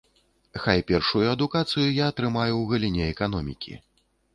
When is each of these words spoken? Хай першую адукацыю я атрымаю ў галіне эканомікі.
Хай 0.63 0.81
першую 0.93 1.21
адукацыю 1.35 1.85
я 2.03 2.11
атрымаю 2.15 2.53
ў 2.59 2.69
галіне 2.77 3.03
эканомікі. 3.15 3.83